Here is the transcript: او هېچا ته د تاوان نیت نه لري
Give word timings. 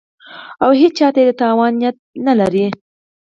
او 0.63 0.69
هېچا 0.81 1.07
ته 1.15 1.21
د 1.27 1.31
تاوان 1.41 1.73
نیت 1.79 1.97
نه 2.25 2.33
لري 2.39 2.65